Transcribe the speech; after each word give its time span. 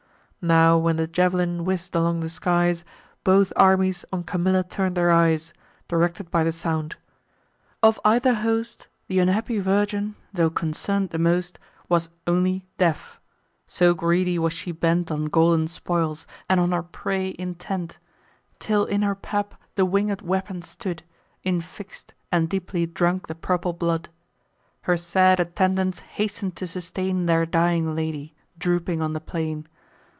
Now, 0.43 0.75
when 0.79 0.95
the 0.95 1.05
jav'lin 1.07 1.65
whizz'd 1.65 1.95
along 1.95 2.21
the 2.21 2.27
skies, 2.27 2.83
Both 3.23 3.53
armies 3.55 4.03
on 4.11 4.23
Camilla 4.23 4.63
turn'd 4.63 4.97
their 4.97 5.11
eyes, 5.11 5.53
Directed 5.87 6.31
by 6.31 6.43
the 6.43 6.51
sound. 6.51 6.95
Of 7.83 7.99
either 8.03 8.33
host, 8.33 8.87
Th' 9.07 9.19
unhappy 9.19 9.59
virgin, 9.59 10.15
tho' 10.33 10.49
concern'd 10.49 11.11
the 11.11 11.19
most, 11.19 11.59
Was 11.89 12.09
only 12.25 12.65
deaf; 12.79 13.21
so 13.67 13.93
greedy 13.93 14.39
was 14.39 14.51
she 14.51 14.71
bent 14.71 15.11
On 15.11 15.25
golden 15.25 15.67
spoils, 15.67 16.25
and 16.49 16.59
on 16.59 16.71
her 16.71 16.81
prey 16.81 17.35
intent; 17.37 17.99
Till 18.57 18.85
in 18.85 19.03
her 19.03 19.13
pap 19.13 19.61
the 19.75 19.85
winged 19.85 20.23
weapon 20.23 20.63
stood 20.63 21.03
Infix'd, 21.45 22.15
and 22.31 22.49
deeply 22.49 22.87
drunk 22.87 23.27
the 23.27 23.35
purple 23.35 23.73
blood. 23.73 24.09
Her 24.89 24.97
sad 24.97 25.39
attendants 25.39 25.99
hasten 25.99 26.49
to 26.53 26.65
sustain 26.65 27.27
Their 27.27 27.45
dying 27.45 27.93
lady, 27.95 28.33
drooping 28.57 29.03
on 29.03 29.13
the 29.13 29.21
plain. 29.21 29.67